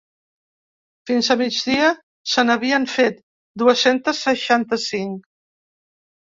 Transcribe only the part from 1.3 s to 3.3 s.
a migdia, se n’havien fetes